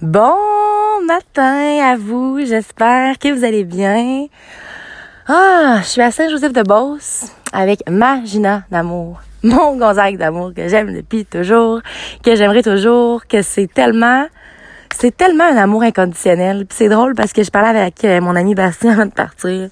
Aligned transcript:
Bon 0.00 0.36
matin 1.08 1.80
à 1.82 1.96
vous, 1.96 2.38
j'espère 2.46 3.18
que 3.18 3.36
vous 3.36 3.44
allez 3.44 3.64
bien. 3.64 4.26
Ah, 5.26 5.80
je 5.82 5.88
suis 5.88 6.00
à 6.00 6.12
Saint-Joseph-de-Beauce 6.12 7.32
avec 7.52 7.82
ma 7.90 8.24
Gina 8.24 8.62
d'amour, 8.70 9.20
mon 9.42 9.76
Gonzague 9.76 10.16
d'amour 10.16 10.52
que 10.54 10.68
j'aime 10.68 10.94
depuis 10.94 11.24
toujours, 11.24 11.80
que 12.22 12.36
j'aimerais 12.36 12.62
toujours, 12.62 13.26
que 13.26 13.42
c'est 13.42 13.66
tellement, 13.66 14.28
c'est 14.94 15.16
tellement 15.16 15.50
un 15.50 15.56
amour 15.56 15.82
inconditionnel. 15.82 16.64
Puis 16.66 16.76
c'est 16.78 16.88
drôle 16.88 17.16
parce 17.16 17.32
que 17.32 17.42
je 17.42 17.50
parlais 17.50 17.76
avec 17.76 18.04
euh, 18.04 18.20
mon 18.20 18.36
ami 18.36 18.54
Bastien 18.54 18.92
avant 18.92 19.06
de 19.06 19.10
partir. 19.10 19.68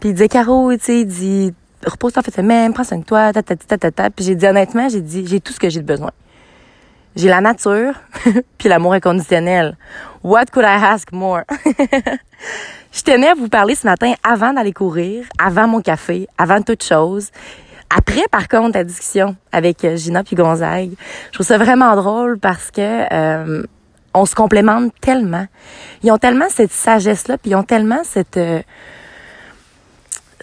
Puis 0.00 0.08
il 0.08 0.12
disait, 0.14 0.28
Caro, 0.28 0.72
tu 0.72 0.78
sais, 0.80 1.00
il 1.00 1.06
dit, 1.06 1.52
repose-toi 1.86 2.22
fait 2.22 2.34
semaine, 2.34 2.72
prends 2.72 2.84
soin 2.84 2.96
de 2.96 3.04
toi, 3.04 3.30
ta, 3.34 3.42
ta, 3.42 3.56
ta, 3.56 3.76
ta, 3.76 3.90
ta. 3.90 4.08
Puis 4.08 4.24
j'ai 4.24 4.36
dit 4.36 4.46
honnêtement, 4.46 4.88
j'ai 4.88 5.02
dit, 5.02 5.26
j'ai 5.26 5.40
tout 5.40 5.52
ce 5.52 5.60
que 5.60 5.68
j'ai 5.68 5.82
besoin. 5.82 6.12
J'ai 7.16 7.28
la 7.28 7.40
nature, 7.40 7.94
puis 8.58 8.68
l'amour 8.68 8.92
inconditionnel. 8.92 9.76
What 10.22 10.46
could 10.52 10.64
I 10.64 10.78
ask 10.82 11.10
more? 11.12 11.42
je 12.92 13.02
tenais 13.02 13.28
à 13.28 13.34
vous 13.34 13.48
parler 13.48 13.74
ce 13.74 13.86
matin 13.86 14.14
avant 14.22 14.52
d'aller 14.52 14.72
courir, 14.72 15.24
avant 15.38 15.66
mon 15.66 15.80
café, 15.80 16.28
avant 16.38 16.62
toute 16.62 16.84
chose. 16.84 17.30
Après, 17.94 18.22
par 18.30 18.46
contre, 18.46 18.78
la 18.78 18.84
discussion 18.84 19.34
avec 19.50 19.84
euh, 19.84 19.96
Gina 19.96 20.22
puis 20.22 20.36
Gonzague, 20.36 20.92
je 21.28 21.32
trouve 21.32 21.46
ça 21.46 21.58
vraiment 21.58 21.96
drôle 21.96 22.38
parce 22.38 22.70
que 22.70 23.12
euh, 23.12 23.64
on 24.14 24.24
se 24.24 24.36
complémente 24.36 24.92
tellement. 25.00 25.46
Ils 26.04 26.12
ont 26.12 26.18
tellement 26.18 26.48
cette 26.48 26.70
sagesse-là, 26.70 27.38
puis 27.38 27.50
ils 27.50 27.56
ont 27.56 27.64
tellement 27.64 28.02
cette 28.04 28.36
euh, 28.36 28.62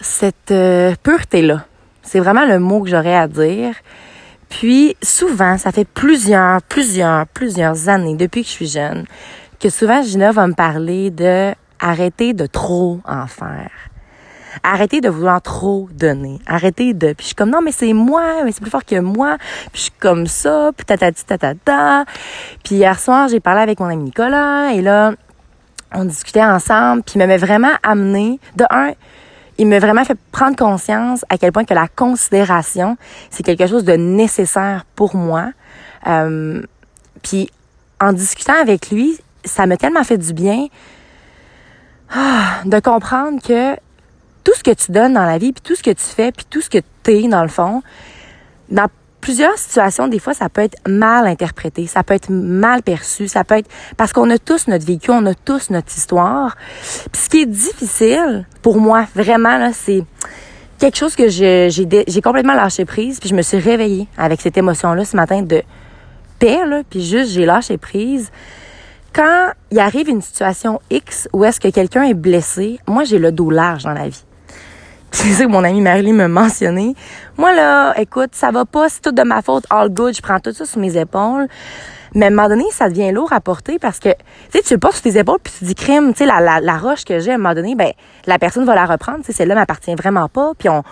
cette 0.00 0.54
pureté-là. 1.02 1.64
C'est 2.02 2.20
vraiment 2.20 2.46
le 2.46 2.58
mot 2.58 2.82
que 2.82 2.90
j'aurais 2.90 3.16
à 3.16 3.26
dire. 3.26 3.74
Puis 4.48 4.96
souvent, 5.02 5.58
ça 5.58 5.72
fait 5.72 5.86
plusieurs, 5.86 6.62
plusieurs, 6.62 7.26
plusieurs 7.26 7.88
années 7.88 8.16
depuis 8.16 8.42
que 8.42 8.48
je 8.48 8.52
suis 8.52 8.68
jeune, 8.68 9.04
que 9.60 9.70
souvent 9.70 10.02
Gina 10.02 10.32
va 10.32 10.46
me 10.46 10.54
parler 10.54 11.10
de 11.10 11.52
arrêter 11.80 12.32
de 12.32 12.46
trop 12.46 13.00
en 13.06 13.26
faire. 13.26 13.70
Arrêter 14.62 15.00
de 15.00 15.08
vouloir 15.08 15.40
trop 15.40 15.88
donner. 15.92 16.40
Arrêter 16.46 16.92
de... 16.92 17.12
Puis 17.12 17.16
je 17.20 17.26
suis 17.26 17.34
comme, 17.34 17.50
non, 17.50 17.60
mais 17.62 17.70
c'est 17.70 17.92
moi, 17.92 18.42
mais 18.44 18.50
c'est 18.50 18.60
plus 18.60 18.70
fort 18.70 18.84
que 18.84 18.98
moi. 18.98 19.36
Puis 19.72 19.74
je 19.74 19.80
suis 19.82 19.92
comme 20.00 20.26
ça, 20.26 20.72
puis 20.76 20.84
tatati 20.84 21.24
tatata. 21.24 22.04
Puis 22.64 22.76
hier 22.76 22.98
soir, 22.98 23.28
j'ai 23.28 23.40
parlé 23.40 23.60
avec 23.60 23.78
mon 23.78 23.86
ami 23.86 24.04
Nicolas, 24.04 24.72
et 24.72 24.82
là, 24.82 25.12
on 25.94 26.04
discutait 26.04 26.44
ensemble, 26.44 27.02
puis 27.02 27.14
il 27.16 27.18
m'avait 27.18 27.38
vraiment 27.38 27.72
amené, 27.82 28.40
de 28.56 28.64
un, 28.70 28.92
il 29.58 29.66
m'a 29.66 29.80
vraiment 29.80 30.04
fait 30.04 30.18
prendre 30.32 30.56
conscience 30.56 31.24
à 31.28 31.36
quel 31.36 31.52
point 31.52 31.64
que 31.64 31.74
la 31.74 31.88
considération, 31.88 32.96
c'est 33.30 33.42
quelque 33.42 33.66
chose 33.66 33.84
de 33.84 33.94
nécessaire 33.94 34.84
pour 34.94 35.16
moi. 35.16 35.50
Euh, 36.06 36.62
puis 37.22 37.50
en 38.00 38.12
discutant 38.12 38.58
avec 38.60 38.90
lui, 38.90 39.18
ça 39.44 39.66
m'a 39.66 39.76
tellement 39.76 40.04
fait 40.04 40.18
du 40.18 40.32
bien 40.32 40.68
ah, 42.10 42.62
de 42.64 42.78
comprendre 42.80 43.42
que 43.42 43.74
tout 44.44 44.54
ce 44.54 44.62
que 44.62 44.70
tu 44.70 44.92
donnes 44.92 45.14
dans 45.14 45.26
la 45.26 45.38
vie, 45.38 45.52
puis 45.52 45.60
tout 45.62 45.74
ce 45.74 45.82
que 45.82 45.90
tu 45.90 46.04
fais, 46.04 46.32
puis 46.32 46.46
tout 46.48 46.60
ce 46.60 46.70
que 46.70 46.78
tu 47.02 47.10
es 47.10 47.28
dans 47.28 47.42
le 47.42 47.48
fond, 47.48 47.82
dans 48.70 48.88
plusieurs 49.28 49.58
situations, 49.58 50.08
des 50.08 50.20
fois, 50.20 50.32
ça 50.32 50.48
peut 50.48 50.62
être 50.62 50.78
mal 50.88 51.26
interprété, 51.26 51.86
ça 51.86 52.02
peut 52.02 52.14
être 52.14 52.30
mal 52.30 52.82
perçu, 52.82 53.28
ça 53.28 53.44
peut 53.44 53.58
être 53.58 53.68
parce 53.98 54.14
qu'on 54.14 54.30
a 54.30 54.38
tous 54.38 54.68
notre 54.68 54.86
vécu, 54.86 55.10
on 55.10 55.26
a 55.26 55.34
tous 55.34 55.68
notre 55.68 55.94
histoire. 55.94 56.56
Puis 57.12 57.20
ce 57.24 57.28
qui 57.28 57.42
est 57.42 57.46
difficile 57.46 58.46
pour 58.62 58.80
moi, 58.80 59.04
vraiment, 59.14 59.58
là, 59.58 59.74
c'est 59.74 60.02
quelque 60.78 60.96
chose 60.96 61.14
que 61.14 61.28
j'ai, 61.28 61.68
complètement 62.24 62.54
lâché 62.54 62.86
prise, 62.86 63.20
puis 63.20 63.28
je 63.28 63.34
me 63.34 63.42
suis 63.42 63.58
réveillée 63.58 64.08
avec 64.16 64.40
cette 64.40 64.56
émotion-là 64.56 65.04
ce 65.04 65.14
matin 65.14 65.42
de 65.42 65.62
paix, 66.38 66.64
là, 66.64 66.80
puis 66.88 67.04
juste 67.04 67.32
j'ai 67.32 67.44
lâché 67.44 67.76
prise. 67.76 68.30
Quand 69.12 69.50
il 69.70 69.78
arrive 69.78 70.08
une 70.08 70.22
situation 70.22 70.80
X 70.88 71.28
où 71.34 71.44
est-ce 71.44 71.60
que 71.60 71.68
quelqu'un 71.68 72.04
est 72.04 72.14
blessé, 72.14 72.78
moi 72.86 73.04
j'ai 73.04 73.18
le 73.18 73.30
dos 73.30 73.50
large 73.50 73.82
dans 73.84 73.92
la 73.92 74.08
vie. 74.08 74.24
C'est 75.10 75.28
ça 75.30 75.44
que 75.44 75.50
mon 75.50 75.64
ami 75.64 75.80
Marilyn 75.80 76.14
m'a 76.14 76.28
mentionné. 76.28 76.94
Moi, 77.36 77.54
là, 77.54 77.98
écoute, 77.98 78.30
ça 78.32 78.50
va 78.50 78.64
pas, 78.64 78.88
c'est 78.88 79.00
tout 79.00 79.12
de 79.12 79.22
ma 79.22 79.42
faute, 79.42 79.64
all 79.70 79.88
good, 79.88 80.14
je 80.14 80.22
prends 80.22 80.40
tout 80.40 80.52
ça 80.52 80.64
sur 80.64 80.78
mes 80.78 80.96
épaules. 80.96 81.48
Mais 82.14 82.26
à 82.26 82.28
un 82.28 82.30
moment 82.30 82.48
donné, 82.48 82.64
ça 82.72 82.88
devient 82.88 83.12
lourd 83.12 83.32
à 83.32 83.40
porter 83.40 83.78
parce 83.78 83.98
que, 83.98 84.08
tu 84.08 84.58
sais, 84.58 84.62
tu 84.62 84.74
le 84.74 84.80
portes 84.80 84.94
sur 84.94 85.02
tes 85.02 85.18
épaules 85.18 85.38
puis 85.42 85.52
tu 85.58 85.64
dis 85.64 85.74
crime, 85.74 86.12
tu 86.12 86.18
sais, 86.18 86.26
la, 86.26 86.40
la, 86.40 86.60
la, 86.60 86.78
roche 86.78 87.04
que 87.04 87.18
j'ai, 87.18 87.32
à 87.32 87.34
un 87.34 87.38
moment 87.38 87.54
donné, 87.54 87.74
ben, 87.74 87.92
la 88.26 88.38
personne 88.38 88.64
va 88.64 88.74
la 88.74 88.86
reprendre, 88.86 89.18
tu 89.18 89.26
sais, 89.26 89.32
celle-là 89.32 89.54
m'appartient 89.54 89.94
vraiment 89.94 90.28
pas, 90.28 90.52
puis 90.58 90.68
on... 90.68 90.82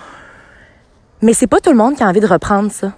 Mais 1.22 1.32
c'est 1.32 1.47
pas 1.47 1.60
tout 1.60 1.71
le 1.71 1.76
monde 1.76 1.97
qui 1.97 2.03
a 2.03 2.09
envie 2.09 2.21
de 2.21 2.26
reprendre 2.26 2.71
ça. 2.71 2.93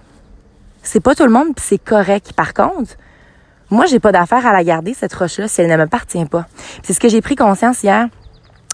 C'est 0.83 0.99
pas 0.99 1.15
tout 1.15 1.23
le 1.23 1.31
monde, 1.31 1.55
puis 1.55 1.65
c'est 1.65 1.77
correct. 1.77 2.33
Par 2.33 2.53
contre, 2.53 2.95
moi, 3.69 3.85
j'ai 3.85 3.99
pas 3.99 4.11
d'affaire 4.11 4.45
à 4.45 4.51
la 4.51 4.63
garder, 4.63 4.93
cette 4.93 5.13
roche-là, 5.13 5.47
si 5.47 5.61
elle 5.61 5.69
ne 5.69 5.77
m'appartient 5.77 6.25
pas. 6.25 6.45
C'est 6.83 6.93
ce 6.93 6.99
que 6.99 7.07
j'ai 7.07 7.21
pris 7.21 7.35
conscience 7.35 7.83
hier 7.83 8.07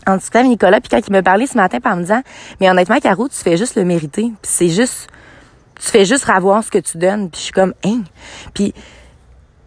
en 0.07 0.17
discutant 0.17 0.39
avec 0.39 0.51
Nicolas, 0.51 0.79
puis 0.81 0.89
quand 0.89 1.01
il 1.07 1.13
me 1.13 1.21
parlait 1.21 1.47
ce 1.47 1.55
matin, 1.55 1.79
par 1.79 1.95
me 1.95 2.01
disant, 2.01 2.21
mais 2.59 2.69
honnêtement, 2.69 2.99
Caro, 2.99 3.27
tu 3.27 3.37
fais 3.37 3.57
juste 3.57 3.75
le 3.75 3.85
mériter. 3.85 4.31
Puis 4.41 4.51
c'est 4.51 4.69
juste, 4.69 5.07
tu 5.79 5.87
fais 5.87 6.05
juste 6.05 6.25
ravoir 6.25 6.63
ce 6.63 6.71
que 6.71 6.77
tu 6.77 6.97
donnes. 6.97 7.29
Puis 7.29 7.39
je 7.39 7.43
suis 7.45 7.53
comme, 7.53 7.73
hein? 7.83 8.01
Puis 8.53 8.73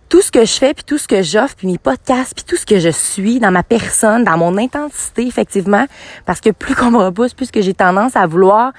tout 0.09 0.23
ce 0.23 0.31
que 0.31 0.45
je 0.45 0.53
fais, 0.53 0.75
puis 0.75 0.85
tout 0.85 0.99
ce 0.99 1.07
que 1.07 1.23
j'offre, 1.23 1.55
puis 1.57 1.67
mes 1.67 1.79
podcasts, 1.79 2.35
puis 2.35 2.45
tout 2.45 2.57
ce 2.57 2.65
que 2.65 2.79
je 2.79 2.89
suis 2.89 3.41
dans 3.41 3.51
ma 3.51 3.63
personne, 3.63 4.25
dans 4.25 4.39
mon 4.39 4.57
intensité, 4.57 5.27
effectivement, 5.27 5.87
parce 6.25 6.41
que 6.41 6.51
plus 6.51 6.75
qu'on 6.75 6.91
me 6.91 6.99
repousse, 6.99 7.35
plus 7.35 7.51
que 7.51 7.61
j'ai 7.61 7.75
tendance 7.75 8.17
à 8.17 8.27
vouloir 8.27 8.73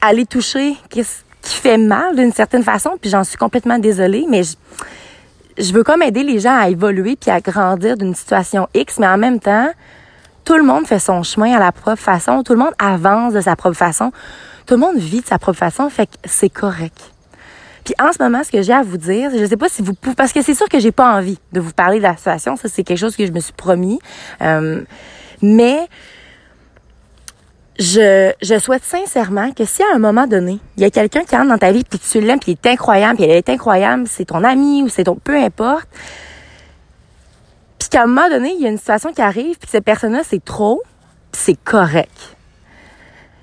aller 0.00 0.24
toucher 0.24 0.74
ce 0.92 1.00
qui 1.42 1.56
fait 1.60 1.78
mal 1.78 2.16
d'une 2.16 2.32
certaine 2.32 2.62
façon, 2.62 2.96
puis 3.00 3.10
j'en 3.10 3.24
suis 3.24 3.36
complètement 3.36 3.78
désolée, 3.78 4.26
mais 4.28 4.42
je, 4.42 4.54
je 5.58 5.72
veux 5.72 5.84
comme 5.84 6.02
aider 6.02 6.22
les 6.22 6.40
gens 6.40 6.56
à 6.56 6.68
évoluer 6.68 7.16
puis 7.16 7.30
à 7.30 7.40
grandir 7.40 7.96
d'une 7.96 8.14
situation 8.14 8.68
X, 8.74 8.98
mais 8.98 9.06
en 9.06 9.18
même 9.18 9.40
temps, 9.40 9.68
tout 10.46 10.56
le 10.56 10.62
monde 10.62 10.86
fait 10.86 11.00
son 11.00 11.22
chemin 11.24 11.54
à 11.54 11.58
la 11.58 11.72
propre 11.72 12.00
façon. 12.00 12.42
Tout 12.44 12.52
le 12.52 12.60
monde 12.60 12.72
avance 12.78 13.34
de 13.34 13.40
sa 13.40 13.56
propre 13.56 13.76
façon. 13.76 14.12
Tout 14.64 14.74
le 14.74 14.80
monde 14.80 14.96
vit 14.96 15.20
de 15.20 15.26
sa 15.26 15.38
propre 15.38 15.58
façon. 15.58 15.90
Fait 15.90 16.06
que 16.06 16.12
c'est 16.24 16.48
correct. 16.48 17.12
Puis 17.84 17.94
en 18.00 18.12
ce 18.12 18.22
moment, 18.22 18.42
ce 18.44 18.50
que 18.50 18.62
j'ai 18.62 18.72
à 18.72 18.82
vous 18.82 18.96
dire, 18.96 19.30
je 19.36 19.44
sais 19.44 19.56
pas 19.56 19.68
si 19.68 19.82
vous 19.82 19.92
pouvez, 19.94 20.14
parce 20.14 20.32
que 20.32 20.42
c'est 20.42 20.54
sûr 20.54 20.68
que 20.68 20.78
j'ai 20.78 20.92
pas 20.92 21.16
envie 21.16 21.38
de 21.52 21.60
vous 21.60 21.72
parler 21.72 21.98
de 21.98 22.04
la 22.04 22.16
situation. 22.16 22.56
Ça, 22.56 22.68
c'est 22.68 22.84
quelque 22.84 22.98
chose 22.98 23.16
que 23.16 23.26
je 23.26 23.32
me 23.32 23.40
suis 23.40 23.52
promis. 23.52 23.98
Euh, 24.40 24.82
mais 25.42 25.88
je, 27.80 28.32
je 28.40 28.58
souhaite 28.58 28.84
sincèrement 28.84 29.50
que 29.50 29.64
si 29.64 29.82
à 29.82 29.96
un 29.96 29.98
moment 29.98 30.28
donné, 30.28 30.60
il 30.76 30.82
y 30.82 30.86
a 30.86 30.90
quelqu'un 30.90 31.24
qui 31.24 31.36
entre 31.36 31.48
dans 31.48 31.58
ta 31.58 31.72
vie, 31.72 31.84
puis 31.84 31.98
tu 31.98 32.20
l'aimes, 32.20 32.38
puis 32.38 32.52
il 32.52 32.68
est 32.68 32.72
incroyable, 32.72 33.16
puis 33.16 33.24
elle 33.24 33.36
est 33.36 33.48
incroyable, 33.48 34.04
c'est 34.06 34.26
ton 34.26 34.44
ami 34.44 34.84
ou 34.84 34.88
c'est 34.88 35.04
ton... 35.04 35.16
Peu 35.16 35.36
importe, 35.36 35.88
puis 37.78 37.88
qu'à 37.88 38.02
un 38.02 38.06
moment 38.06 38.28
donné, 38.28 38.52
il 38.54 38.62
y 38.62 38.66
a 38.66 38.70
une 38.70 38.78
situation 38.78 39.12
qui 39.12 39.22
arrive, 39.22 39.58
puis 39.58 39.68
cette 39.70 39.84
personne-là, 39.84 40.22
c'est 40.24 40.44
trop, 40.44 40.82
c'est 41.32 41.58
correct. 41.62 42.36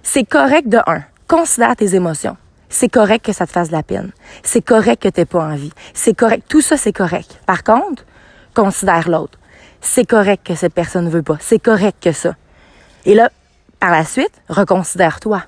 C'est 0.02 0.26
correct 0.26 0.68
de 0.68 0.80
un. 0.88 1.04
Considère 1.28 1.76
tes 1.76 1.96
émotions. 1.96 2.38
C'est 2.70 2.90
correct 2.90 3.24
que 3.24 3.34
ça 3.34 3.46
te 3.46 3.52
fasse 3.52 3.70
de 3.70 3.74
la 3.74 3.84
peine. 3.84 4.12
C'est 4.44 4.62
correct 4.62 5.04
que 5.04 5.10
t'aies 5.10 5.26
pas 5.26 5.44
envie. 5.44 5.72
C'est 5.94 6.16
correct. 6.16 6.46
Tout 6.50 6.62
ça, 6.62 6.76
c'est 6.76 6.92
correct. 6.92 7.40
Par 7.46 7.64
contre, 7.64 8.04
considère 8.54 9.10
l'autre. 9.10 9.38
C'est 9.80 10.06
correct 10.06 10.46
que 10.46 10.56
cette 10.56 10.74
personne 10.74 11.06
ne 11.06 11.10
veut 11.10 11.22
pas. 11.22 11.38
C'est 11.40 11.60
correct 11.60 11.98
que 12.02 12.12
ça. 12.12 12.36
Et 13.06 13.14
là, 13.14 13.30
par 13.80 13.92
la 13.92 14.06
suite, 14.06 14.32
reconsidère-toi. 14.50 15.44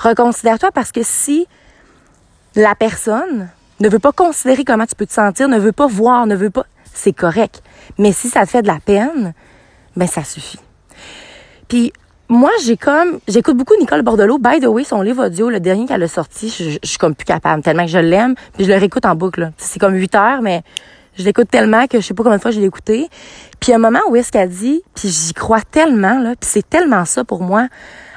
Reconsidère-toi 0.00 0.70
parce 0.72 0.92
que 0.92 1.02
si 1.02 1.46
la 2.54 2.74
personne 2.74 3.48
ne 3.80 3.88
veut 3.88 3.98
pas 3.98 4.12
considérer 4.12 4.64
comment 4.64 4.86
tu 4.86 4.94
peux 4.94 5.06
te 5.06 5.12
sentir, 5.12 5.48
ne 5.48 5.58
veut 5.58 5.72
pas 5.72 5.86
voir, 5.86 6.26
ne 6.26 6.36
veut 6.36 6.50
pas, 6.50 6.64
c'est 6.94 7.12
correct. 7.12 7.62
Mais 7.98 8.12
si 8.12 8.28
ça 8.28 8.44
te 8.44 8.50
fait 8.50 8.62
de 8.62 8.68
la 8.68 8.78
peine, 8.84 9.34
ben 9.96 10.06
ça 10.06 10.24
suffit. 10.24 10.60
Puis 11.68 11.92
moi, 12.28 12.50
j'ai 12.64 12.76
comme 12.76 13.18
j'écoute 13.28 13.56
beaucoup 13.56 13.74
Nicole 13.78 14.02
Bordelot. 14.02 14.38
By 14.38 14.60
the 14.60 14.66
way, 14.66 14.84
son 14.84 15.02
livre 15.02 15.26
audio, 15.26 15.50
le 15.50 15.60
dernier 15.60 15.86
qu'elle 15.86 16.02
a 16.02 16.08
sorti, 16.08 16.48
je, 16.48 16.78
suis 16.82 16.98
comme 16.98 17.14
plus 17.14 17.26
capable 17.26 17.62
tellement 17.62 17.84
que 17.84 17.90
je 17.90 17.98
l'aime. 17.98 18.34
Puis 18.54 18.64
je 18.64 18.72
le 18.72 18.78
réécoute 18.78 19.04
en 19.04 19.14
boucle. 19.14 19.52
C'est 19.58 19.78
comme 19.78 19.94
8 19.94 20.14
heures, 20.14 20.42
mais 20.42 20.62
je 21.18 21.24
l'écoute 21.24 21.50
tellement 21.50 21.86
que 21.86 22.00
je 22.00 22.06
sais 22.06 22.14
pas 22.14 22.22
combien 22.22 22.38
de 22.38 22.42
fois 22.42 22.50
je 22.50 22.60
l'ai 22.60 22.66
écouté. 22.66 23.08
Puis 23.60 23.72
un 23.72 23.78
moment 23.78 24.00
où 24.08 24.16
est-ce 24.16 24.32
qu'elle 24.32 24.48
dit, 24.48 24.82
puis 24.94 25.08
j'y 25.08 25.34
crois 25.34 25.60
tellement 25.60 26.18
là, 26.18 26.34
puis 26.40 26.48
c'est 26.50 26.68
tellement 26.68 27.04
ça 27.04 27.24
pour 27.24 27.42
moi. 27.42 27.68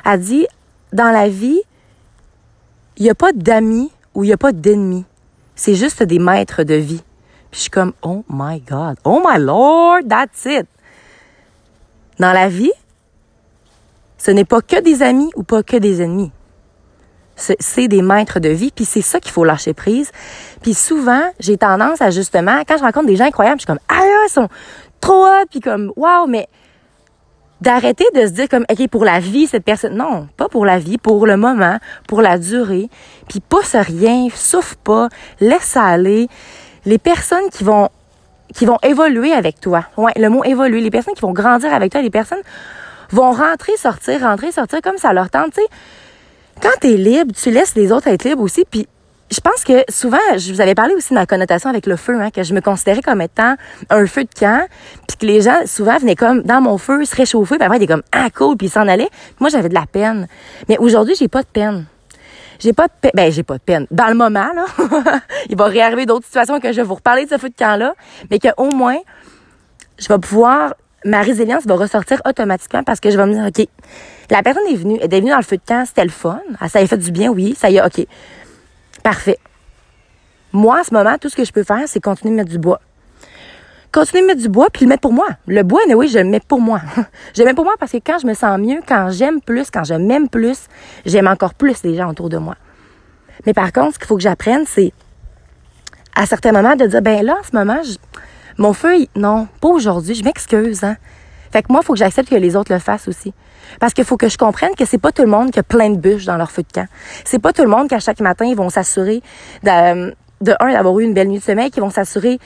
Elle 0.06 0.22
dit 0.22 0.48
dans 0.94 1.12
la 1.12 1.28
vie, 1.28 1.60
il 2.98 3.06
y 3.06 3.10
a 3.10 3.16
pas 3.16 3.34
d'amis 3.34 3.92
ou 4.14 4.24
il 4.24 4.30
y 4.30 4.34
a 4.34 4.38
pas 4.38 4.54
d'ennemis. 4.54 5.04
C'est 5.56 5.76
juste 5.76 6.04
des 6.04 6.20
maîtres 6.20 6.64
de 6.64 6.76
vie 6.76 7.04
je 7.56 7.62
suis 7.62 7.70
comme, 7.70 7.94
oh 8.02 8.24
my 8.30 8.60
God, 8.60 8.98
oh 9.06 9.22
my 9.26 9.40
Lord, 9.40 10.10
that's 10.10 10.46
it. 10.46 10.68
Dans 12.20 12.34
la 12.34 12.50
vie, 12.50 12.72
ce 14.18 14.32
n'est 14.32 14.44
pas 14.44 14.62
que 14.62 14.82
des 14.82 15.02
amis 15.02 15.32
ou 15.36 15.44
pas 15.44 15.64
que 15.64 15.78
des 15.78 16.02
ennemis. 16.02 16.32
C'est 17.38 17.88
des 17.88 18.02
maîtres 18.02 18.40
de 18.40 18.50
vie, 18.50 18.72
puis 18.74 18.86
c'est 18.86 19.02
ça 19.02 19.20
qu'il 19.20 19.32
faut 19.32 19.44
lâcher 19.44 19.74
prise. 19.74 20.12
Puis 20.62 20.74
souvent, 20.74 21.32
j'ai 21.40 21.58
tendance 21.58 22.02
à 22.02 22.10
justement, 22.10 22.62
quand 22.68 22.78
je 22.78 22.84
rencontre 22.84 23.08
des 23.08 23.16
gens 23.16 23.26
incroyables, 23.26 23.60
je 23.60 23.62
suis 23.62 23.68
comme, 23.68 23.80
ah 23.90 24.02
ils 24.26 24.30
sont 24.30 24.50
trop 25.00 25.26
hot, 25.26 25.46
puis 25.50 25.60
comme, 25.60 25.92
wow, 25.96 26.28
mais 26.28 26.48
d'arrêter 27.62 28.06
de 28.14 28.26
se 28.26 28.32
dire 28.32 28.50
comme, 28.50 28.66
OK, 28.70 28.88
pour 28.90 29.06
la 29.06 29.20
vie, 29.20 29.48
cette 29.48 29.64
personne, 29.64 29.96
non, 29.96 30.28
pas 30.36 30.50
pour 30.50 30.66
la 30.66 30.78
vie, 30.78 30.98
pour 30.98 31.26
le 31.26 31.38
moment, 31.38 31.78
pour 32.08 32.22
la 32.22 32.38
durée, 32.38 32.90
puis 33.30 33.40
pousse 33.40 33.76
rien, 33.76 34.28
souffre 34.34 34.76
pas, 34.78 35.10
laisse 35.40 35.64
ça 35.64 35.84
aller 35.84 36.28
les 36.86 36.98
personnes 36.98 37.50
qui 37.52 37.64
vont 37.64 37.90
qui 38.54 38.66
vont 38.66 38.78
évoluer 38.84 39.34
avec 39.34 39.60
toi. 39.60 39.86
Ouais, 39.98 40.14
le 40.16 40.30
mot 40.30 40.44
évoluer. 40.44 40.80
Les 40.80 40.92
personnes 40.92 41.16
qui 41.16 41.22
vont 41.22 41.34
grandir 41.34 41.74
avec 41.74 41.92
toi, 41.92 42.02
les 42.02 42.12
personnes 42.12 42.42
vont 43.12 43.32
rentrer, 43.32 43.76
sortir, 43.78 44.22
rentrer, 44.22 44.52
sortir 44.52 44.82
comme 44.82 44.98
ça 44.98 45.14
leur 45.14 45.30
tente. 45.30 45.52
Tu 45.54 45.62
sais, 45.62 45.68
quand 46.62 46.78
t'es 46.80 46.96
libre, 46.96 47.34
tu 47.34 47.52
laisses 47.52 47.76
les 47.76 47.92
autres 47.92 48.08
être 48.08 48.24
libres 48.24 48.44
aussi. 48.44 48.64
Puis 48.70 48.88
je 49.32 49.40
pense 49.40 49.64
que 49.64 49.84
souvent, 49.90 50.18
je 50.38 50.54
vous 50.54 50.62
avais 50.62 50.76
parlé 50.76 50.94
aussi 50.94 51.10
de 51.10 51.16
la 51.16 51.26
connotation 51.26 51.70
avec 51.70 51.88
le 51.88 51.96
feu, 51.96 52.20
hein, 52.22 52.30
que 52.30 52.44
je 52.44 52.54
me 52.54 52.62
considérais 52.62 53.02
comme 53.02 53.22
étant 53.22 53.56
un 53.90 54.06
feu 54.06 54.24
de 54.24 54.40
camp, 54.40 54.68
puis 55.08 55.18
que 55.18 55.26
les 55.26 55.42
gens 55.42 55.66
souvent 55.66 55.98
venaient 55.98 56.16
comme 56.16 56.44
dans 56.44 56.62
mon 56.62 56.78
feu, 56.78 57.04
se 57.06 57.16
réchauffer, 57.16 57.56
puis 57.58 57.66
après 57.66 57.78
ils 57.78 57.84
étaient 57.84 57.94
comme 57.94 58.04
ah 58.12 58.30
cool, 58.36 58.56
puis 58.56 58.68
ils 58.68 58.72
s'en 58.72 58.88
allaient. 58.88 59.10
moi 59.40 59.50
j'avais 59.50 59.70
de 59.70 59.74
la 59.74 59.86
peine. 59.92 60.28
Mais 60.70 60.78
aujourd'hui, 60.78 61.16
j'ai 61.18 61.28
pas 61.28 61.42
de 61.42 61.48
peine. 61.48 61.86
J'ai 62.60 62.74
pas 62.74 62.88
de 62.88 62.94
peine. 63.00 63.12
Ben, 63.14 63.32
j'ai 63.32 63.44
pas 63.44 63.58
de 63.58 63.64
peine. 63.64 63.88
Dans 63.92 64.08
le 64.08 64.16
moment, 64.16 64.52
là, 64.54 64.66
il 65.50 65.58
va 65.58 65.66
réarriver 65.66 66.06
d'autres 66.06 66.26
situations 66.26 66.60
que 66.60 66.72
je 66.72 66.78
vais 66.78 66.88
vous 66.88 66.96
reparler 66.96 67.26
de 67.26 67.30
ce 67.30 67.38
feu 67.38 67.50
de 67.50 67.56
camp-là, 67.56 67.96
mais 68.30 68.40
qu'au 68.40 68.72
moins, 68.72 68.98
je 69.98 70.08
vais 70.08 70.20
pouvoir, 70.20 70.76
ma 71.04 71.22
résilience 71.22 71.66
va 71.66 71.76
ressortir 71.76 72.22
automatiquement 72.26 72.84
parce 72.84 73.00
que 73.00 73.10
je 73.12 73.18
vais 73.18 73.26
me 73.26 73.34
dire, 73.34 73.46
OK, 73.46 73.68
la 74.32 74.42
personne 74.44 74.64
est 74.70 74.76
venue, 74.76 74.98
elle 75.02 75.14
est 75.14 75.20
venue 75.20 75.32
dans 75.32 75.38
le 75.38 75.44
feu 75.44 75.58
de 75.58 75.64
camp, 75.66 75.86
c'était 75.86 76.04
le 76.04 76.10
fun, 76.10 76.42
ah, 76.60 76.70
ça 76.70 76.80
a 76.80 76.88
fait 76.88 76.98
du 76.98 77.12
bien, 77.12 77.30
oui, 77.30 77.56
ça 77.58 77.70
y 77.70 77.78
est, 77.78 77.86
OK. 77.86 78.06
Parfait. 79.04 79.38
Moi, 80.52 80.80
à 80.80 80.84
ce 80.84 80.94
moment, 80.94 81.18
tout 81.20 81.30
ce 81.30 81.36
que 81.36 81.44
je 81.44 81.52
peux 81.52 81.64
faire, 81.64 81.84
c'est 81.86 82.00
continuer 82.00 82.32
de 82.32 82.38
mettre 82.38 82.50
du 82.50 82.60
bois. 82.60 82.82
Continuer 83.96 84.24
de 84.24 84.28
mettre 84.28 84.42
du 84.42 84.50
bois, 84.50 84.68
puis 84.74 84.84
le 84.84 84.90
mettre 84.90 85.04
pour 85.04 85.14
moi. 85.14 85.28
Le 85.48 85.64
bois, 85.64 85.80
oui, 85.88 86.10
je 86.10 86.20
le 86.20 86.26
mets 86.26 86.42
pour 86.42 86.60
moi. 86.60 86.82
je 87.34 87.42
le 87.42 87.46
mets 87.46 87.54
pour 87.54 87.64
moi 87.64 87.76
parce 87.80 87.94
que 87.94 87.98
quand 88.06 88.20
je 88.20 88.28
me 88.28 88.34
sens 88.34 88.60
mieux, 88.60 88.82
quand 88.86 89.10
j'aime 89.10 89.40
plus, 89.40 89.72
quand 89.72 89.86
je 89.86 89.94
m'aime 89.94 90.28
plus, 90.28 90.66
j'aime 91.06 91.28
encore 91.28 91.54
plus 91.54 91.82
les 91.84 91.96
gens 91.96 92.10
autour 92.10 92.28
de 92.28 92.36
moi. 92.36 92.56
Mais 93.46 93.54
par 93.54 93.72
contre, 93.72 93.94
ce 93.94 94.00
qu'il 94.00 94.08
faut 94.08 94.18
que 94.18 94.22
j'apprenne, 94.22 94.66
c'est 94.68 94.92
à 96.14 96.26
certains 96.26 96.52
moments 96.52 96.76
de 96.76 96.86
dire, 96.88 97.02
ben 97.02 97.26
là, 97.26 97.38
en 97.40 97.44
ce 97.50 97.56
moment, 97.56 97.80
mon 98.58 98.74
feu, 98.74 99.08
non, 99.16 99.48
pas 99.62 99.70
aujourd'hui, 99.70 100.14
je 100.14 100.26
m'excuse, 100.26 100.84
hein. 100.84 100.98
Fait 101.54 101.62
que 101.62 101.72
moi, 101.72 101.80
il 101.82 101.86
faut 101.86 101.94
que 101.94 102.00
j'accepte 102.00 102.28
que 102.28 102.36
les 102.36 102.58
autres 102.58 102.74
le 102.74 102.80
fassent 102.80 103.08
aussi. 103.08 103.34
Parce 103.80 103.94
qu'il 103.94 104.04
faut 104.04 104.18
que 104.18 104.28
je 104.28 104.38
comprenne 104.38 104.76
que 104.78 104.84
c'est 104.84 104.98
pas 104.98 105.14
tout 105.14 105.22
le 105.22 105.30
monde 105.30 105.52
qui 105.52 105.60
a 105.60 105.64
plein 105.64 105.90
de 105.90 105.98
bûches 105.98 106.26
dans 106.26 106.36
leur 106.36 106.52
feu 106.52 106.64
de 106.64 106.82
camp. 106.82 106.88
C'est 107.24 107.40
pas 107.40 107.54
tout 107.54 107.64
le 107.64 107.70
monde 107.70 107.88
qu'à 107.88 108.00
chaque 108.00 108.20
matin, 108.20 108.44
ils 108.44 108.58
vont 108.58 108.70
s'assurer 108.70 109.22
de, 109.64 110.14
de 110.42 110.54
un, 110.60 110.74
d'avoir 110.74 111.00
eu 111.00 111.06
une 111.06 111.14
belle 111.14 111.30
nuit 111.30 111.40
de 111.40 111.44
sommeil, 111.44 111.72
qui 111.72 111.80
vont 111.80 111.90
s'assurer 111.90 112.40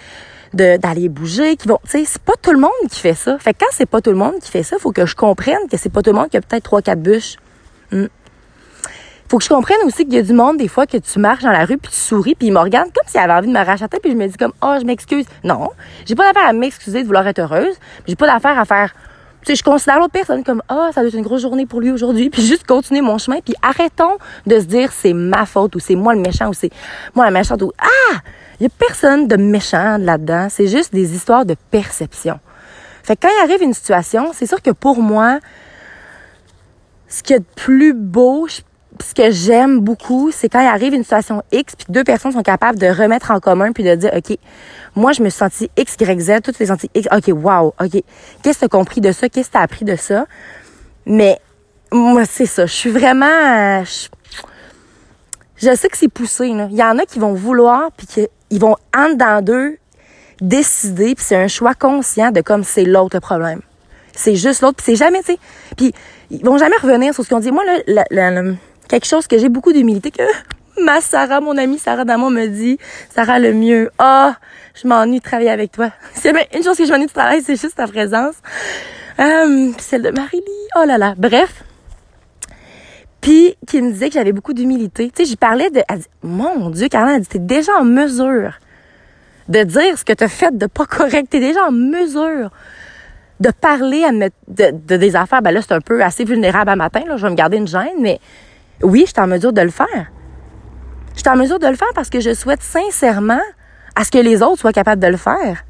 d'aller 0.54 1.10
bouger, 1.10 1.56
qui 1.56 1.68
vont, 1.68 1.80
tu 1.84 1.92
sais, 1.92 2.04
c'est 2.06 2.22
pas 2.22 2.34
tout 2.42 2.52
le 2.52 2.60
monde 2.60 2.72
qui 2.90 3.00
fait 3.00 3.14
ça. 3.14 3.38
Fait 3.40 3.54
que 3.54 3.60
quand 3.60 3.72
c'est 3.72 3.86
pas 3.86 4.02
tout 4.02 4.12
le 4.12 4.18
monde 4.18 4.36
qui 4.42 4.50
fait 4.50 4.64
ça, 4.64 4.78
faut 4.80 4.92
que 4.92 5.06
je 5.06 5.16
comprenne 5.16 5.68
que 5.72 5.78
c'est 5.78 5.90
pas 5.90 6.02
tout 6.02 6.12
le 6.12 6.18
monde 6.18 6.30
qui 6.30 6.38
a 6.38 6.42
peut-être 6.42 6.64
trois, 6.64 6.82
quatre 6.82 7.02
bûches. 7.02 7.38
Hmm. 7.92 8.08
Faut 9.30 9.38
que 9.38 9.44
je 9.44 9.50
comprenne 9.50 9.78
aussi 9.86 10.06
qu'il 10.06 10.16
y 10.16 10.18
a 10.18 10.24
du 10.24 10.34
monde, 10.34 10.58
des 10.58 10.68
fois, 10.68 10.88
que 10.88 10.98
tu 10.98 11.20
marches 11.20 11.44
dans 11.44 11.52
la 11.52 11.64
rue, 11.64 11.78
puis 11.78 11.92
tu 11.92 11.98
souris, 11.98 12.34
puis 12.34 12.48
ils 12.48 12.52
me 12.52 12.60
regardent 12.60 12.92
comme 12.92 13.08
s'ils 13.08 13.20
avaient 13.20 13.34
envie 13.34 13.48
de 13.48 13.54
me 13.54 13.64
racheter, 13.64 14.00
puis 14.02 14.12
je 14.12 14.18
me 14.18 14.28
dis 14.28 14.38
comme, 14.38 14.54
oh, 14.64 14.76
je 14.80 14.86
m'excuse. 14.86 15.26
Non, 15.44 15.70
j'ai 16.06 16.16
pas 16.16 16.26
d'affaire 16.28 16.50
à 16.50 16.54
m'excuser 16.54 17.02
de 17.02 17.06
vouloir 17.06 17.28
être 17.28 17.40
heureuse, 17.40 17.76
j'ai 18.08 18.16
pas 18.16 18.26
d'affaire 18.26 18.58
à 18.58 18.66
faire 18.66 18.94
tu 19.42 19.54
sais, 19.54 19.56
je 19.56 19.64
considère 19.64 20.00
l'autre 20.00 20.12
personne 20.12 20.44
comme 20.44 20.62
ah 20.68 20.90
ça 20.94 21.00
doit 21.00 21.08
être 21.08 21.16
une 21.16 21.24
grosse 21.24 21.42
journée 21.42 21.66
pour 21.66 21.80
lui 21.80 21.92
aujourd'hui 21.92 22.30
puis 22.30 22.46
juste 22.46 22.68
continuer 22.68 23.00
mon 23.00 23.18
chemin 23.18 23.40
puis 23.40 23.54
arrêtons 23.62 24.18
de 24.46 24.60
se 24.60 24.66
dire 24.66 24.92
c'est 24.92 25.14
ma 25.14 25.46
faute 25.46 25.78
ou 25.78 25.80
c'est 25.80 25.96
moi 25.96 26.14
le 26.14 26.20
méchant 26.20 26.50
ou 26.50 26.54
c'est 26.54 26.72
moi 27.16 27.24
la 27.24 27.32
méchante 27.32 27.62
ou 27.62 27.72
ah 27.80 28.18
il 28.60 28.64
y 28.64 28.66
a 28.66 28.70
personne 28.70 29.28
de 29.28 29.36
méchant 29.38 29.98
là-dedans 29.98 30.48
c'est 30.50 30.68
juste 30.68 30.94
des 30.94 31.16
histoires 31.16 31.46
de 31.46 31.56
perception 31.72 32.40
fait 33.04 33.16
que 33.16 33.28
quand 33.28 33.34
il 33.40 33.44
arrive 33.44 33.62
une 33.62 33.74
situation 33.74 34.32
c'est 34.34 34.46
sûr 34.46 34.62
que 34.62 34.72
pour 34.72 35.02
moi 35.02 35.40
ce 37.08 37.24
qui 37.24 37.34
est 37.34 37.40
de 37.40 37.46
plus 37.56 37.94
beau 37.94 38.48
ce 39.04 39.14
que 39.14 39.32
j'aime 39.32 39.80
beaucoup, 39.80 40.32
c'est 40.32 40.50
quand 40.50 40.62
il 40.62 40.68
arrive 40.68 40.94
une 40.94 41.04
situation 41.04 41.44
X, 41.52 41.76
puis 41.76 41.86
deux 41.90 42.04
personnes 42.04 42.32
sont 42.32 42.44
capables 42.44 42.80
de 42.80 42.88
remettre 42.88 43.32
en 43.32 43.40
commun, 43.40 43.72
puis 43.72 43.84
de 43.84 43.96
dire, 43.96 44.12
OK, 44.16 44.38
moi, 44.96 45.14
je 45.14 45.22
me 45.22 45.30
suis 45.30 45.38
sentie 45.38 45.70
X, 45.78 45.96
Y, 46.00 46.20
Z, 46.20 46.42
toutes 46.44 46.60
les 46.60 46.68
senties 46.68 46.90
X. 46.94 47.08
OK, 47.12 47.28
wow, 47.34 47.74
OK. 47.80 48.04
Qu'est-ce 48.44 48.56
que 48.56 48.60
tu 48.60 48.66
as 48.66 48.70
compris 48.70 49.02
de 49.02 49.12
ça? 49.12 49.30
Qu'est-ce 49.30 49.48
que 49.48 49.54
tu 49.54 49.58
as 49.58 49.62
appris 49.62 49.86
de 49.86 49.96
ça? 49.96 50.26
Mais, 51.06 51.40
moi, 51.92 52.26
c'est 52.26 52.46
ça. 52.46 52.66
Je 52.66 52.74
suis 52.74 52.90
vraiment... 52.90 53.84
Je, 55.56 55.76
sais 55.76 55.90
que 55.90 55.98
c'est 55.98 56.10
poussé, 56.10 56.50
là. 56.54 56.68
Il 56.72 56.78
y 56.78 56.84
en 56.84 56.98
a 56.98 57.06
qui 57.06 57.20
vont 57.20 57.34
vouloir, 57.34 57.92
puis 57.96 58.08
qu'ils 58.50 58.60
vont, 58.60 58.76
en 58.96 59.10
dedans 59.10 59.42
d'eux, 59.42 59.78
décider, 60.42 61.16
puis 61.16 61.24
c'est 61.28 61.36
un 61.36 61.48
choix 61.48 61.74
conscient 61.74 62.32
de 62.32 62.42
comme 62.42 62.64
c'est 62.64 62.84
l'autre 62.84 63.20
problème. 63.20 63.62
C'est 64.14 64.36
juste 64.36 64.62
l'autre, 64.62 64.78
puis 64.78 64.86
c'est 64.86 64.96
jamais, 64.96 65.20
tu 65.20 65.34
sais... 65.34 65.40
Puis 65.78 65.94
ils 66.32 66.44
vont 66.44 66.58
jamais 66.58 66.76
revenir 66.82 67.14
sur 67.14 67.24
ce 67.24 67.30
qu'on 67.30 67.40
dit. 67.40 67.52
Moi, 67.52 67.64
là, 67.88 68.42
quelque 68.88 69.06
chose 69.06 69.28
que 69.28 69.38
j'ai 69.38 69.50
beaucoup 69.50 69.72
d'humilité, 69.72 70.12
que 70.12 70.24
ma 70.84 71.02
Sarah, 71.02 71.42
mon 71.42 71.58
amie 71.58 71.80
Sarah 71.80 72.06
Damon 72.06 72.30
me 72.30 72.48
dit, 72.48 72.78
Sarah 73.14 73.40
le 73.40 73.54
mieux, 73.54 73.92
ah, 73.98 74.36
je 74.82 74.88
m'ennuie 74.88 75.20
de 75.20 75.24
travailler 75.24 75.50
avec 75.50 75.72
toi. 75.72 75.92
C'est 76.14 76.32
une 76.56 76.64
chose 76.64 76.78
que 76.78 76.86
je 76.86 76.92
m'ennuie 76.92 77.08
de 77.08 77.12
travailler, 77.12 77.42
c'est 77.42 77.60
juste 77.60 77.76
ta 77.76 77.88
présence. 77.88 78.36
Euh, 79.20 79.72
celle 79.78 80.02
de 80.02 80.12
Marie-Lie, 80.12 80.70
oh 80.78 80.86
là 80.86 80.98
là, 80.98 81.14
bref. 81.18 81.64
Puis, 83.22 83.56
qui 83.68 83.82
me 83.82 83.92
disait 83.92 84.08
que 84.08 84.14
j'avais 84.14 84.32
beaucoup 84.32 84.54
d'humilité. 84.54 85.12
Tu 85.14 85.24
sais, 85.24 85.30
j'y 85.30 85.36
parlais 85.36 85.70
de, 85.70 85.82
elle 85.90 86.00
dit, 86.00 86.08
mon 86.24 86.70
Dieu, 86.70 86.88
Caroline, 86.88 87.16
elle 87.16 87.22
dit, 87.22 87.28
t'es 87.28 87.40
déjà 87.40 87.74
en 87.80 87.86
mesure 87.86 88.60
de 89.50 89.64
dire 89.64 89.98
ce 89.98 90.06
que 90.06 90.14
t'as 90.14 90.28
fait 90.28 90.58
de 90.58 90.68
pas 90.68 90.86
correct. 90.86 91.28
T'es 91.30 91.40
déjà 91.40 91.66
en 91.66 91.72
mesure 91.72 92.52
de 93.40 93.52
parler 93.52 94.04
à 94.04 94.12
de, 94.12 94.32
de, 94.48 94.98
des 94.98 95.16
affaires. 95.16 95.42
Ben 95.42 95.52
là, 95.52 95.62
c'est 95.62 95.74
un 95.74 95.82
peu 95.82 96.04
assez 96.04 96.24
vulnérable 96.24 96.70
à 96.70 96.76
matin, 96.76 97.02
là. 97.08 97.18
Je 97.18 97.24
vais 97.24 97.32
me 97.32 97.36
garder 97.36 97.58
une 97.58 97.68
gêne, 97.68 98.00
mais 98.00 98.20
oui, 98.84 99.04
je 99.06 99.12
suis 99.12 99.20
en 99.20 99.28
mesure 99.28 99.54
de 99.54 99.62
le 99.62 99.72
faire. 99.72 100.12
Je 101.16 101.30
en 101.30 101.36
mesure 101.36 101.60
de 101.60 101.68
le 101.68 101.76
faire 101.76 101.90
parce 101.96 102.10
que 102.10 102.22
je 102.22 102.34
souhaite 102.34 102.62
sincèrement 102.62 103.42
à 103.96 104.04
ce 104.04 104.12
que 104.12 104.20
les 104.20 104.42
autres 104.42 104.60
soient 104.60 104.72
capables 104.72 105.02
de 105.02 105.08
le 105.08 105.18
faire. 105.18 105.66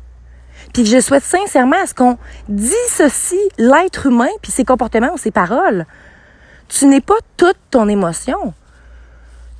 Puis 0.74 0.84
que 0.84 0.90
je 0.90 1.00
souhaite 1.00 1.24
sincèrement 1.24 1.78
à 1.82 1.88
ce 1.88 1.96
qu'on 1.96 2.18
dissocie 2.48 3.50
l'être 3.58 4.06
humain 4.06 4.30
puis 4.42 4.52
ses 4.52 4.64
comportements 4.64 5.14
ou 5.14 5.18
ses 5.18 5.32
paroles. 5.32 5.86
Tu 6.70 6.86
n'es 6.86 7.02
pas 7.02 7.18
toute 7.36 7.58
ton 7.70 7.90
émotion. 7.90 8.54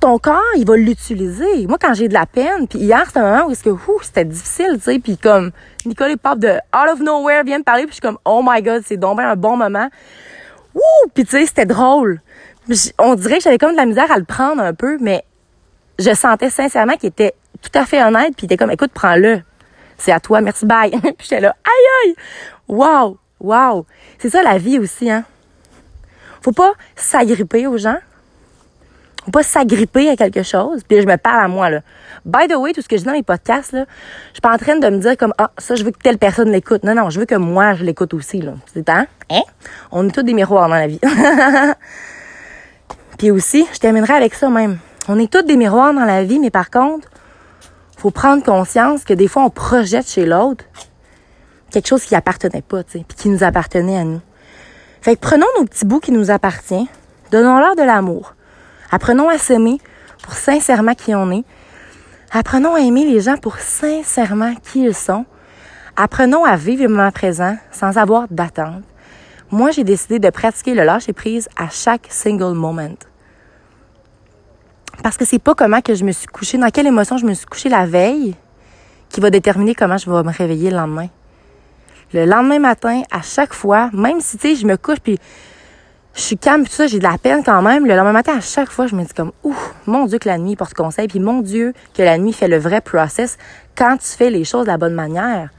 Ton 0.00 0.18
corps, 0.18 0.40
il 0.56 0.66
va 0.66 0.76
l'utiliser. 0.76 1.66
Moi, 1.66 1.76
quand 1.78 1.92
j'ai 1.92 2.08
de 2.08 2.14
la 2.14 2.24
peine, 2.24 2.66
puis 2.66 2.78
hier, 2.78 3.02
c'était 3.06 3.20
un 3.20 3.36
moment 3.36 3.52
où 3.52 4.02
c'était 4.02 4.24
difficile, 4.24 4.76
tu 4.76 4.84
sais, 4.84 4.98
puis 4.98 5.18
comme, 5.18 5.50
Nicole 5.84 6.16
Pop 6.16 6.38
de 6.38 6.48
Out 6.48 6.92
of 6.94 7.00
Nowhere 7.00 7.44
vient 7.44 7.58
me 7.58 7.64
parler, 7.64 7.82
puis 7.82 7.90
je 7.90 7.94
suis 7.94 8.00
comme, 8.00 8.18
oh 8.24 8.42
my 8.42 8.62
god, 8.62 8.82
c'est 8.86 8.96
donc 8.96 9.20
un 9.20 9.36
bon 9.36 9.58
moment. 9.58 9.90
Wouh! 10.74 11.10
Puis 11.12 11.24
tu 11.24 11.32
sais, 11.32 11.44
c'était 11.44 11.66
drôle 11.66 12.22
on 12.98 13.14
dirait 13.14 13.38
que 13.38 13.42
j'avais 13.42 13.58
comme 13.58 13.72
de 13.72 13.76
la 13.76 13.86
misère 13.86 14.10
à 14.10 14.18
le 14.18 14.24
prendre 14.24 14.62
un 14.62 14.74
peu, 14.74 14.98
mais 15.00 15.24
je 15.98 16.14
sentais 16.14 16.50
sincèrement 16.50 16.96
qu'il 16.96 17.08
était 17.08 17.34
tout 17.62 17.78
à 17.78 17.84
fait 17.84 18.02
honnête, 18.02 18.34
puis 18.36 18.42
il 18.42 18.44
était 18.46 18.56
comme, 18.56 18.70
écoute, 18.70 18.92
prends-le. 18.94 19.42
C'est 19.98 20.12
à 20.12 20.20
toi, 20.20 20.40
merci, 20.40 20.66
bye. 20.66 20.90
puis 21.00 21.14
j'étais 21.20 21.40
là, 21.40 21.54
aïe, 21.64 22.08
aïe! 22.08 22.14
Wow! 22.68 23.18
Wow! 23.40 23.86
C'est 24.18 24.30
ça 24.30 24.42
la 24.42 24.58
vie 24.58 24.78
aussi, 24.78 25.10
hein? 25.10 25.24
Faut 26.42 26.52
pas 26.52 26.72
s'agripper 26.96 27.66
aux 27.66 27.76
gens. 27.76 27.98
Faut 29.24 29.30
pas 29.30 29.42
s'agripper 29.42 30.08
à 30.08 30.16
quelque 30.16 30.42
chose. 30.42 30.82
Puis 30.88 31.02
je 31.02 31.06
me 31.06 31.16
parle 31.16 31.44
à 31.44 31.48
moi, 31.48 31.70
là. 31.70 31.80
By 32.24 32.48
the 32.48 32.56
way, 32.56 32.72
tout 32.72 32.82
ce 32.82 32.88
que 32.88 32.96
je 32.96 33.02
dis 33.02 33.06
dans 33.06 33.12
mes 33.12 33.22
podcasts, 33.22 33.72
là, 33.72 33.84
je 34.28 34.34
suis 34.34 34.40
pas 34.40 34.52
en 34.52 34.58
train 34.58 34.76
de 34.76 34.88
me 34.88 34.98
dire 34.98 35.16
comme, 35.16 35.34
ah, 35.38 35.50
ça, 35.58 35.74
je 35.74 35.84
veux 35.84 35.90
que 35.90 35.98
telle 35.98 36.18
personne 36.18 36.50
l'écoute. 36.50 36.84
Non, 36.84 36.94
non, 36.94 37.10
je 37.10 37.20
veux 37.20 37.26
que 37.26 37.34
moi, 37.34 37.74
je 37.74 37.84
l'écoute 37.84 38.14
aussi, 38.14 38.40
là. 38.40 38.54
C'est 38.72 38.88
hein? 38.88 39.06
Hein? 39.30 39.42
On 39.92 40.08
est 40.08 40.12
tous 40.12 40.22
des 40.22 40.34
miroirs 40.34 40.68
dans 40.68 40.74
la 40.74 40.86
vie. 40.86 41.00
Puis 43.18 43.30
aussi, 43.30 43.66
je 43.72 43.78
terminerai 43.78 44.14
avec 44.14 44.34
ça 44.34 44.48
même. 44.48 44.78
On 45.08 45.18
est 45.18 45.30
tous 45.30 45.42
des 45.42 45.56
miroirs 45.56 45.92
dans 45.92 46.04
la 46.04 46.24
vie, 46.24 46.38
mais 46.38 46.50
par 46.50 46.70
contre, 46.70 47.08
faut 47.96 48.10
prendre 48.10 48.42
conscience 48.42 49.04
que 49.04 49.12
des 49.12 49.28
fois, 49.28 49.44
on 49.44 49.50
projette 49.50 50.08
chez 50.08 50.24
l'autre 50.24 50.64
quelque 51.70 51.86
chose 51.86 52.04
qui 52.04 52.14
appartenait 52.14 52.62
pas, 52.62 52.82
tu 52.82 52.98
sais, 52.98 53.04
puis 53.06 53.16
qui 53.16 53.28
nous 53.28 53.44
appartenait 53.44 53.98
à 53.98 54.04
nous. 54.04 54.20
Fait 55.00 55.16
que 55.16 55.20
prenons 55.20 55.46
nos 55.58 55.64
petits 55.64 55.86
bouts 55.86 56.00
qui 56.00 56.12
nous 56.12 56.30
appartiennent, 56.30 56.86
donnons-leur 57.30 57.74
de 57.74 57.82
l'amour. 57.82 58.34
Apprenons 58.90 59.28
à 59.28 59.38
s'aimer 59.38 59.78
pour 60.22 60.34
sincèrement 60.34 60.94
qui 60.94 61.14
on 61.14 61.30
est. 61.30 61.44
Apprenons 62.32 62.74
à 62.74 62.80
aimer 62.80 63.06
les 63.06 63.20
gens 63.20 63.38
pour 63.38 63.58
sincèrement 63.58 64.54
qui 64.56 64.84
ils 64.84 64.94
sont. 64.94 65.24
Apprenons 65.96 66.44
à 66.44 66.56
vivre 66.56 66.82
le 66.82 66.88
moment 66.88 67.10
présent 67.10 67.56
sans 67.72 67.96
avoir 67.96 68.26
d'attente. 68.30 68.84
Moi, 69.50 69.70
j'ai 69.70 69.84
décidé 69.84 70.18
de 70.18 70.30
pratiquer 70.30 70.74
le 70.74 70.84
lâcher 70.84 71.12
prise 71.12 71.48
à 71.56 71.68
chaque 71.70 72.06
single 72.10 72.54
moment. 72.54 72.94
Parce 75.02 75.16
que 75.16 75.24
c'est 75.24 75.38
pas 75.38 75.54
comment 75.54 75.80
que 75.80 75.94
je 75.94 76.04
me 76.04 76.12
suis 76.12 76.26
couchée, 76.26 76.58
dans 76.58 76.70
quelle 76.70 76.86
émotion 76.86 77.16
je 77.16 77.24
me 77.24 77.32
suis 77.34 77.46
couchée 77.46 77.68
la 77.68 77.86
veille 77.86 78.36
qui 79.08 79.20
va 79.20 79.30
déterminer 79.30 79.74
comment 79.74 79.96
je 79.96 80.10
vais 80.10 80.22
me 80.22 80.30
réveiller 80.30 80.70
le 80.70 80.76
lendemain. 80.76 81.08
Le 82.12 82.24
lendemain 82.24 82.58
matin, 82.58 83.02
à 83.12 83.22
chaque 83.22 83.54
fois, 83.54 83.90
même 83.92 84.20
si, 84.20 84.36
tu 84.36 84.48
sais, 84.48 84.60
je 84.60 84.66
me 84.66 84.76
couche 84.76 84.98
puis 84.98 85.18
je 86.14 86.20
suis 86.22 86.36
calme 86.36 86.64
tout 86.64 86.72
ça, 86.72 86.88
j'ai 86.88 86.98
de 86.98 87.04
la 87.04 87.18
peine 87.18 87.44
quand 87.44 87.62
même. 87.62 87.86
Le 87.86 87.94
lendemain 87.94 88.12
matin, 88.12 88.36
à 88.36 88.40
chaque 88.40 88.70
fois, 88.70 88.88
je 88.88 88.96
me 88.96 89.04
dis 89.04 89.14
comme, 89.14 89.30
ouf, 89.44 89.74
mon 89.86 90.06
Dieu 90.06 90.18
que 90.18 90.28
la 90.28 90.38
nuit 90.38 90.56
porte 90.56 90.74
conseil, 90.74 91.06
puis 91.06 91.20
mon 91.20 91.40
Dieu 91.40 91.72
que 91.94 92.02
la 92.02 92.18
nuit 92.18 92.32
fait 92.32 92.48
le 92.48 92.58
vrai 92.58 92.80
process 92.80 93.38
quand 93.76 93.96
tu 93.96 94.08
fais 94.08 94.30
les 94.30 94.44
choses 94.44 94.66
de 94.66 94.70
la 94.70 94.76
bonne 94.76 94.94
manière. 94.94 95.50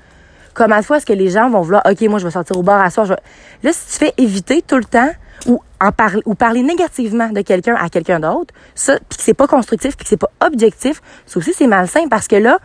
Comme 0.53 0.73
à 0.73 0.81
fois, 0.81 0.97
est-ce 0.97 1.05
que 1.05 1.13
les 1.13 1.29
gens 1.29 1.49
vont 1.49 1.61
vouloir, 1.61 1.83
OK, 1.89 2.01
moi, 2.01 2.19
je 2.19 2.25
vais 2.25 2.31
sortir 2.31 2.57
au 2.57 2.63
bar 2.63 2.81
à 2.81 2.89
soir. 2.89 3.07
Là, 3.07 3.71
si 3.71 3.93
tu 3.93 4.05
fais 4.05 4.13
éviter 4.17 4.61
tout 4.61 4.75
le 4.75 4.83
temps 4.83 5.09
ou 5.47 5.61
en 5.79 5.93
parler 5.93 6.21
ou 6.25 6.35
parler 6.35 6.61
négativement 6.61 7.29
de 7.29 7.41
quelqu'un 7.41 7.75
à 7.75 7.87
quelqu'un 7.87 8.19
d'autre, 8.19 8.53
ça, 8.75 8.97
puis 9.09 9.17
que 9.17 9.23
c'est 9.23 9.33
pas 9.33 9.47
constructif, 9.47 9.95
puis 9.95 10.03
que 10.03 10.09
c'est 10.09 10.17
pas 10.17 10.31
objectif, 10.45 11.01
ça 11.25 11.39
aussi 11.39 11.53
c'est 11.53 11.67
malsain 11.67 12.07
parce 12.09 12.27
que 12.27 12.35
là, 12.35 12.59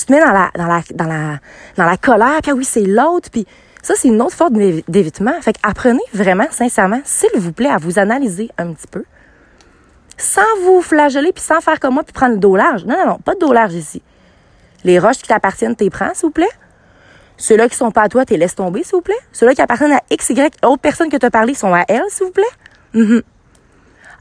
tu 0.00 0.06
te 0.06 0.12
mets 0.12 0.20
dans 0.20 0.32
la, 0.32 0.50
dans 0.56 0.66
la, 0.66 0.82
dans 0.94 1.06
la, 1.06 1.38
dans 1.76 1.84
la 1.84 1.96
colère, 1.96 2.40
puis 2.42 2.52
ah 2.52 2.54
oui, 2.54 2.64
c'est 2.64 2.84
l'autre, 2.84 3.30
puis 3.30 3.46
ça, 3.82 3.94
c'est 3.96 4.08
une 4.08 4.20
autre 4.20 4.34
forme 4.34 4.58
d'évitement. 4.88 5.32
Fait 5.40 5.56
apprenez 5.62 6.00
vraiment, 6.12 6.46
sincèrement, 6.50 7.00
s'il 7.04 7.30
vous 7.36 7.52
plaît, 7.52 7.70
à 7.70 7.78
vous 7.78 7.98
analyser 7.98 8.50
un 8.58 8.72
petit 8.72 8.86
peu, 8.86 9.04
sans 10.16 10.42
vous 10.64 10.82
flageller, 10.82 11.32
puis 11.32 11.42
sans 11.42 11.60
faire 11.60 11.80
comme 11.80 11.94
moi, 11.94 12.02
puis 12.02 12.12
prendre 12.12 12.34
le 12.34 12.38
dos 12.38 12.56
large. 12.56 12.84
Non, 12.84 12.96
non, 12.98 13.06
non, 13.06 13.18
pas 13.18 13.34
de 13.34 13.40
dos 13.40 13.52
large 13.52 13.74
ici. 13.74 14.02
Les 14.84 14.98
roches 14.98 15.18
qui 15.18 15.28
t'appartiennent, 15.28 15.76
t'es 15.76 15.90
prends, 15.90 16.12
s'il 16.14 16.26
vous 16.26 16.30
plaît. 16.30 16.48
Ceux-là 17.36 17.68
qui 17.68 17.76
sont 17.76 17.90
pas 17.90 18.02
à 18.02 18.08
toi, 18.08 18.24
t'es 18.24 18.36
laisse 18.36 18.54
tomber, 18.54 18.82
s'il 18.82 18.96
vous 18.96 19.02
plaît. 19.02 19.14
Ceux-là 19.32 19.54
qui 19.54 19.62
appartiennent 19.62 19.92
à 19.92 20.00
X, 20.10 20.30
Y, 20.30 20.54
autres 20.64 20.82
personnes 20.82 21.08
que 21.08 21.16
tu 21.16 21.24
as 21.24 21.30
parlé 21.30 21.54
sont 21.54 21.74
à 21.74 21.84
elle, 21.88 22.02
s'il 22.08 22.26
vous 22.26 22.32
plaît. 22.32 22.44
Mm-hmm. 22.94 23.22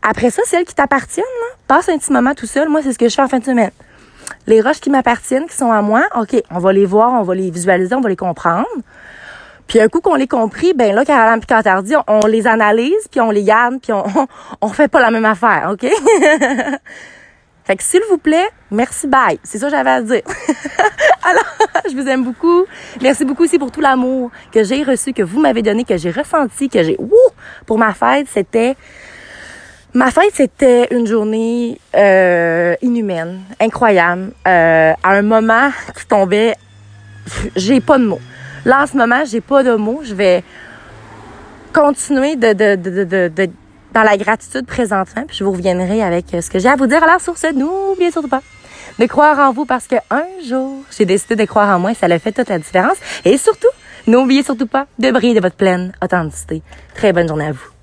Après 0.02 0.30
ça, 0.30 0.42
celles 0.46 0.66
qui 0.66 0.76
t'appartiennent, 0.76 1.26
passe 1.68 1.90
un 1.90 1.98
petit 1.98 2.14
moment 2.14 2.34
tout 2.34 2.46
seul. 2.46 2.70
Moi, 2.70 2.82
c'est 2.82 2.94
ce 2.94 2.98
que 2.98 3.10
je 3.10 3.16
fais 3.16 3.22
en 3.22 3.28
fin 3.28 3.40
de 3.40 3.46
semaine. 3.46 3.72
Les 4.48 4.62
roches 4.62 4.80
qui 4.80 4.90
m'appartiennent, 4.90 5.48
qui 5.48 5.56
sont 5.56 5.72
à 5.72 5.82
moi, 5.82 6.04
OK, 6.16 6.42
on 6.52 6.60
va 6.60 6.74
les 6.74 6.86
voir, 6.86 7.14
on 7.14 7.24
va 7.24 7.36
les 7.36 7.52
visualiser, 7.52 7.96
on 7.96 8.02
va 8.02 8.10
les 8.10 8.16
comprendre. 8.16 8.68
Puis 9.70 9.80
un 9.80 9.88
coup 9.88 10.02
qu'on 10.02 10.16
les 10.16 10.28
compris, 10.28 10.74
ben 10.74 10.96
là, 10.96 11.06
Caroline 11.06 11.40
puis 11.40 11.96
on, 11.96 12.04
on 12.08 12.26
les 12.26 12.48
analyse, 12.48 13.08
puis 13.12 13.22
on 13.22 13.30
les 13.30 13.44
garde, 13.44 13.80
puis 13.80 13.94
on, 13.94 14.04
on, 14.62 14.68
fait 14.70 14.88
pas 14.88 15.00
la 15.00 15.12
même 15.12 15.26
affaire, 15.26 15.70
OK? 15.72 15.82
fait 17.66 17.76
que 17.76 17.84
s'il 17.84 18.02
vous 18.10 18.18
plaît, 18.18 18.50
merci, 18.72 19.06
bye. 19.06 19.40
C'est 19.44 19.60
ça 19.60 19.68
que 19.68 19.74
j'avais 19.74 19.92
à 19.92 20.02
dire. 20.02 20.24
Alors, 21.24 21.46
je 21.88 21.96
vous 21.96 22.08
aime 22.08 22.24
beaucoup. 22.24 22.66
Merci 23.00 23.26
beaucoup 23.26 23.44
aussi 23.44 23.60
pour 23.60 23.70
tout 23.70 23.82
l'amour 23.82 24.32
que 24.52 24.64
j'ai 24.64 24.82
reçu, 24.84 25.14
que 25.14 25.22
vous 25.22 25.40
m'avez 25.40 25.62
donné, 25.62 25.84
que 25.84 25.98
j'ai 25.98 26.10
ressenti, 26.10 26.68
que 26.68 26.82
j'ai... 26.82 26.96
Wouh! 26.98 27.12
Pour 27.68 27.78
ma 27.78 27.94
fête, 27.94 28.26
c'était... 28.28 28.76
Ma 29.94 30.12
fête, 30.12 30.32
c'était 30.36 30.88
une 30.92 31.08
journée 31.08 31.80
euh, 31.96 32.76
inhumaine, 32.84 33.42
incroyable, 33.60 34.32
euh, 34.48 34.94
à 35.02 35.10
un 35.10 35.22
moment 35.24 35.72
qui 35.98 36.06
tombait... 36.06 36.56
J'ai 37.56 37.80
pas 37.82 37.98
de 37.98 38.06
mots. 38.06 38.22
Là, 38.66 38.84
en 38.84 38.88
ce 38.88 38.98
moment, 38.98 39.24
j'ai 39.26 39.42
pas 39.42 39.64
de 39.64 39.76
mots. 39.76 40.02
Je 40.04 40.14
vais 40.14 40.44
continuer 41.74 42.36
de, 42.36 42.54
de, 42.54 42.76
de, 42.76 43.28
de, 43.30 43.50
dans 43.94 44.04
la 44.04 44.18
gratitude 44.18 44.66
présentement, 44.66 45.24
puis 45.28 45.38
je 45.38 45.44
vous 45.44 45.52
reviendrai 45.52 46.04
avec 46.04 46.26
ce 46.40 46.50
que 46.50 46.60
j'ai 46.60 46.70
à 46.70 46.76
vous 46.76 46.88
dire. 46.88 47.04
Alors, 47.04 47.22
sur 47.22 47.38
ce, 47.38 47.54
n'oubliez 47.54 48.12
surtout 48.12 48.30
pas 48.30 48.42
de 49.00 49.06
croire 49.06 49.40
en 49.40 49.54
vous 49.54 49.66
parce 49.66 49.88
que 49.88 49.96
un 50.12 50.26
jour, 50.48 50.84
j'ai 50.96 51.06
décidé 51.06 51.36
de 51.36 51.46
croire 51.46 51.76
en 51.76 51.80
moi 51.80 51.92
et 51.92 51.96
ça 51.96 52.08
a 52.08 52.20
fait 52.20 52.32
toute 52.32 52.50
la 52.50 52.60
différence. 52.60 52.98
Et 53.26 53.38
surtout, 53.38 53.70
n'oubliez 54.08 54.44
surtout 54.44 54.68
pas 54.68 54.88
de 55.00 55.10
briller 55.12 55.36
de 55.36 55.42
votre 55.42 55.56
pleine 55.56 55.94
authenticité. 56.04 56.62
Très 56.94 57.14
bonne 57.14 57.28
journée 57.28 57.48
à 57.48 57.52
vous. 57.52 57.79